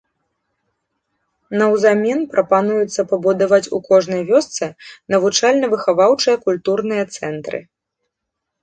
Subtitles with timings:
[1.61, 4.65] Наўзамен прапануецца пабудаваць у кожнай вёсцы
[5.17, 7.59] навучальна-выхаваўчыя культурныя цэнтры.